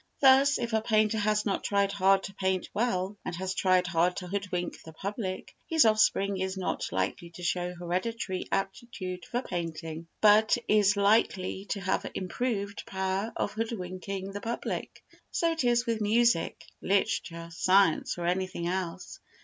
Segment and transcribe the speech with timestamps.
[0.19, 4.15] Thus, if a painter has not tried hard to paint well and has tried hard
[4.17, 10.07] to hoodwink the public, his offspring is not likely to show hereditary aptitude for painting,
[10.19, 15.03] but is likely to have an improved power of hoodwinking the public.
[15.29, 19.19] So it is with music, literature, science or anything else.